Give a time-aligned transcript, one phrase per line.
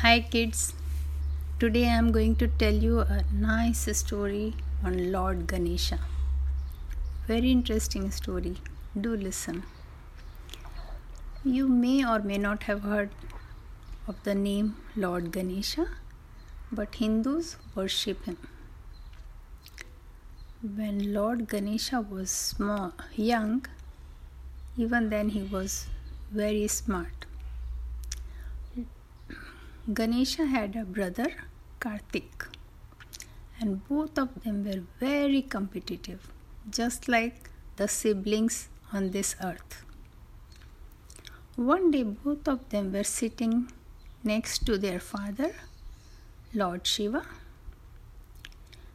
[0.00, 0.72] Hi kids.
[1.58, 5.98] Today I am going to tell you a nice story on Lord Ganesha.
[7.26, 8.54] Very interesting story.
[8.98, 9.62] Do listen.
[11.44, 13.10] You may or may not have heard
[14.08, 15.86] of the name Lord Ganesha,
[16.72, 18.38] but Hindus worship him.
[20.62, 23.66] When Lord Ganesha was small, young,
[24.78, 25.88] even then he was
[26.32, 27.26] very smart.
[29.92, 31.32] Ganesha had a brother,
[31.80, 32.46] Kartik,
[33.58, 36.30] and both of them were very competitive,
[36.70, 39.84] just like the siblings on this earth.
[41.56, 43.72] One day, both of them were sitting
[44.22, 45.52] next to their father,
[46.54, 47.26] Lord Shiva,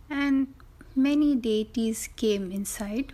[0.10, 0.54] and
[0.96, 3.12] many deities came inside.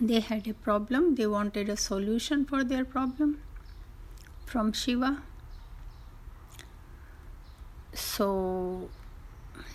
[0.00, 3.42] They had a problem, they wanted a solution for their problem
[4.46, 5.24] from Shiva.
[8.00, 8.88] So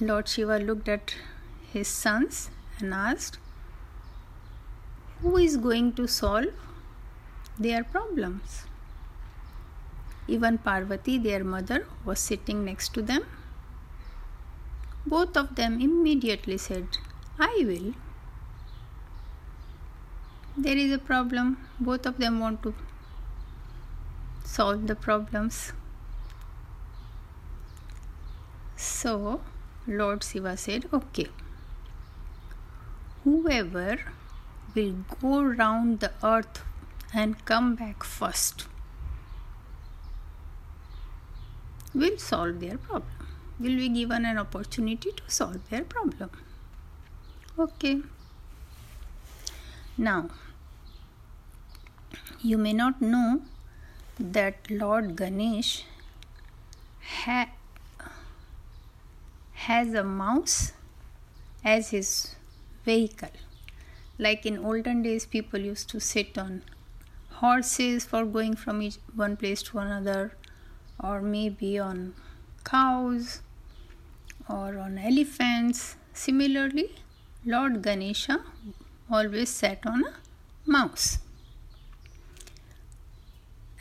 [0.02, 1.16] Lord Shiva looked at
[1.72, 2.50] his sons
[2.80, 3.38] and asked,
[5.22, 6.48] Who is going to solve
[7.60, 8.66] their problems?
[10.28, 13.26] Even Parvati, their mother, was sitting next to them.
[15.06, 16.98] Both of them immediately said,
[17.40, 17.94] I will.
[20.58, 21.58] There is a problem.
[21.80, 22.74] Both of them want to
[24.44, 25.74] solve the problems.
[29.06, 29.40] So
[29.86, 31.28] Lord Shiva said, Okay,
[33.24, 34.00] whoever
[34.74, 36.64] will go round the earth
[37.14, 38.66] and come back first
[41.94, 43.28] will solve their problem.
[43.60, 46.32] Will be given an opportunity to solve their problem.
[47.60, 48.02] Okay.
[50.00, 50.30] Now,
[52.42, 53.44] you may not know
[54.20, 55.84] that Lord Ganesh
[57.20, 57.55] ha-
[59.68, 60.74] has a mouse
[61.64, 62.36] as his
[62.86, 63.36] vehicle.
[64.20, 66.62] Like in olden days, people used to sit on
[67.40, 70.36] horses for going from each one place to another,
[71.04, 72.14] or maybe on
[72.64, 73.42] cows
[74.48, 75.96] or on elephants.
[76.14, 76.92] Similarly,
[77.46, 78.40] Lord Ganesha
[79.10, 80.14] always sat on a
[80.66, 81.18] mouse.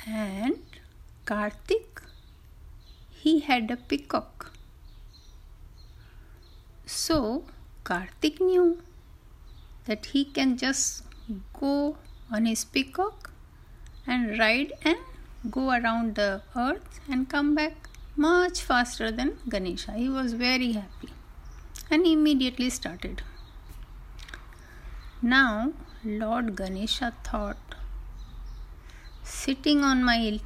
[0.07, 0.59] And
[1.25, 2.03] Kartik,
[3.11, 4.54] he had a peacock.
[7.15, 7.45] So
[7.85, 8.83] Kartik knew
[9.85, 11.05] that he can just
[11.61, 11.97] go
[12.29, 13.31] on his peacock
[14.05, 14.97] and ride and
[15.49, 19.93] go around the earth and come back much faster than Ganesha.
[19.93, 21.11] He was very happy
[21.89, 23.23] and immediately started.
[25.23, 25.73] Now,
[26.05, 27.77] Lord Ganesha thought,
[29.23, 30.41] sitting on my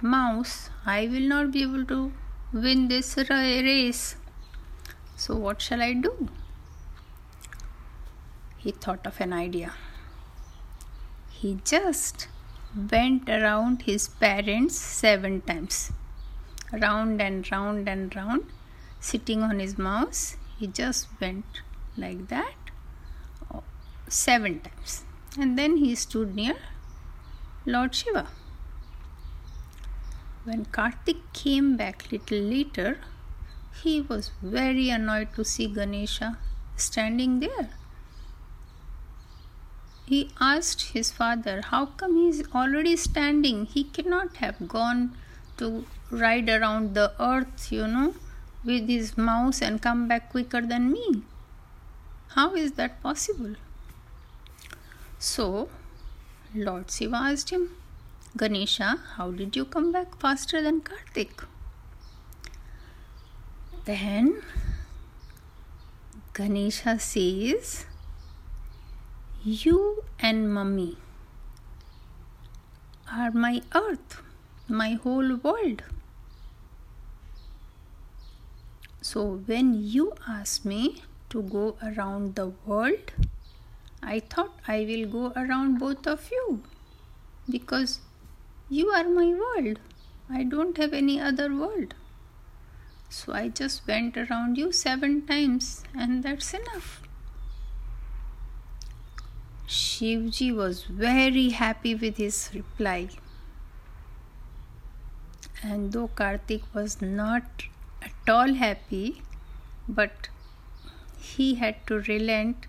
[0.00, 2.12] mouse, I will not be able to
[2.54, 4.16] win this race.
[5.22, 6.28] So, what shall I do?
[8.56, 9.72] He thought of an idea.
[11.30, 12.26] He just
[12.90, 15.92] went around his parents seven times.
[16.72, 18.46] Round and round and round,
[18.98, 20.38] sitting on his mouse.
[20.58, 21.62] He just went
[21.96, 22.72] like that
[23.54, 23.62] oh,
[24.08, 25.04] seven times.
[25.38, 26.56] And then he stood near
[27.64, 28.26] Lord Shiva.
[30.42, 32.98] When Kartik came back little later,
[33.82, 36.38] he was very annoyed to see Ganesha
[36.76, 37.70] standing there.
[40.06, 43.66] He asked his father, How come he is already standing?
[43.66, 45.16] He cannot have gone
[45.56, 48.14] to ride around the earth, you know,
[48.64, 51.22] with his mouse and come back quicker than me.
[52.34, 53.54] How is that possible?
[55.18, 55.68] So,
[56.54, 57.70] Lord Shiva asked him,
[58.36, 61.42] Ganesha, how did you come back faster than Kartik?
[63.84, 64.42] Then
[66.34, 67.86] Ganesha says,
[69.42, 70.98] You and Mummy
[73.10, 74.22] are my earth,
[74.68, 75.82] my whole world.
[79.00, 83.10] So when you asked me to go around the world,
[84.00, 86.62] I thought I will go around both of you
[87.50, 87.98] because
[88.70, 89.80] you are my world.
[90.30, 91.94] I don't have any other world.
[93.14, 97.02] So I just went around you seven times, and that's enough.
[99.68, 103.10] Shivji was very happy with his reply.
[105.62, 107.64] And though Kartik was not
[108.00, 109.22] at all happy,
[109.86, 110.28] but
[111.18, 112.66] he had to relent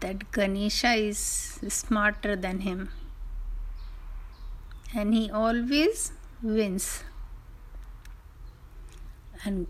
[0.00, 1.18] that Ganesha is
[1.68, 2.90] smarter than him.
[4.94, 6.12] And he always
[6.42, 7.02] wins.
[9.44, 9.66] And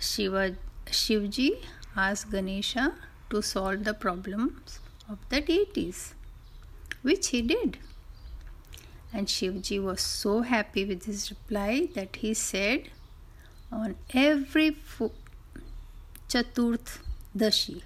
[0.00, 0.56] Shiva,
[0.86, 1.64] Shivji
[1.96, 2.94] asked Ganesha
[3.30, 6.14] to solve the problems of the deities,
[7.02, 7.78] which he did.
[9.12, 12.88] And Shivji was so happy with his reply that he said,
[13.70, 14.76] On every
[16.28, 17.02] Chaturth
[17.36, 17.82] Dashi,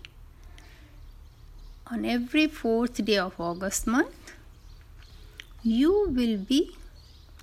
[1.89, 4.33] on every fourth day of August month,
[5.63, 6.77] you will be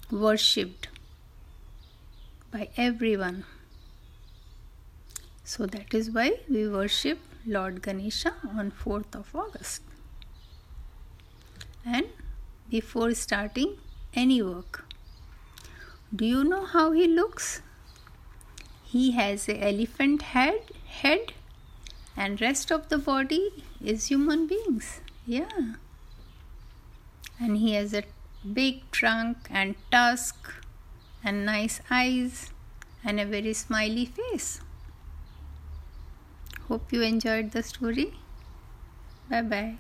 [0.10, 0.88] worshipped
[2.52, 3.44] by everyone.
[5.44, 9.82] So that is why we worship Lord Ganesha on 4th of August.
[11.86, 12.08] And
[12.70, 13.78] before starting
[14.14, 14.86] any work,
[16.16, 17.62] do you know how he looks?
[18.84, 21.34] He has a elephant head, head
[22.16, 25.02] and rest of the body is human beings.
[25.26, 25.74] Yeah.
[27.40, 28.04] And he has a
[28.54, 30.54] big trunk and tusk
[31.24, 32.52] and nice eyes
[33.04, 34.62] and a very smiley face.
[36.68, 38.16] Hope you enjoyed the story.
[39.30, 39.78] Bye bye.